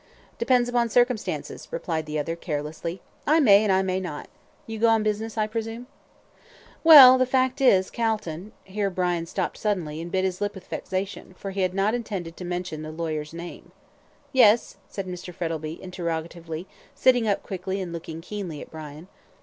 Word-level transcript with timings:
"Depends 0.39 0.67
upon 0.67 0.89
circumstances," 0.89 1.67
replied 1.69 2.07
the 2.07 2.17
other 2.17 2.35
carelessly. 2.35 3.01
"I 3.27 3.39
may 3.39 3.61
and 3.61 3.71
I 3.71 3.83
may 3.83 3.99
not. 3.99 4.29
You 4.65 4.79
go 4.79 4.87
on 4.87 5.03
business, 5.03 5.37
I 5.37 5.45
presume?" 5.45 5.85
"Well, 6.83 7.19
the 7.19 7.27
fact 7.27 7.61
is 7.61 7.91
Calton" 7.91 8.51
Here 8.63 8.89
Brian 8.89 9.27
stopped 9.27 9.59
suddenly, 9.59 10.01
and 10.01 10.11
bit 10.11 10.23
his 10.25 10.41
lip 10.41 10.55
with 10.55 10.65
vexation, 10.65 11.35
for 11.37 11.51
he 11.51 11.61
had 11.61 11.75
not 11.75 11.93
intended 11.93 12.35
to 12.37 12.43
mention 12.45 12.81
the 12.81 12.91
lawyer's 12.91 13.31
name. 13.31 13.73
"Yes?" 14.33 14.77
said 14.89 15.05
Mr. 15.05 15.31
Frettlby, 15.31 15.79
interrogatively, 15.79 16.65
sitting 16.95 17.27
up 17.27 17.43
quickly, 17.43 17.79
and 17.79 17.93
looking 17.93 18.21
keenly 18.21 18.59
at 18.59 18.71
Brian. 18.71 19.07